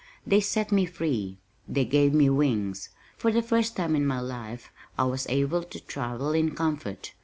[0.25, 1.37] They set me free.
[1.67, 2.89] They gave me wings!
[3.17, 7.13] For the first time in my life I was able to travel in comfort.